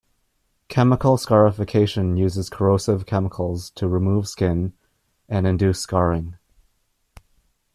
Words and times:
Chemical 0.67 1.15
scarification 1.17 2.17
uses 2.17 2.49
corrosive 2.49 3.05
chemicals 3.05 3.69
to 3.75 3.87
remove 3.87 4.27
skin 4.27 4.73
and 5.29 5.45
induce 5.45 5.79
scarring. 5.79 6.37